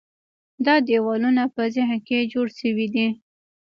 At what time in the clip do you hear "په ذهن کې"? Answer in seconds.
1.55-2.29